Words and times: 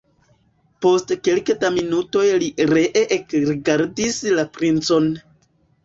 Post 0.85 1.13
kelke 1.27 1.57
da 1.65 1.71
minutoj 1.77 2.25
li 2.45 2.49
ree 2.73 3.05
ekrigardis 3.19 4.21
la 4.41 4.51
princon. 4.59 5.17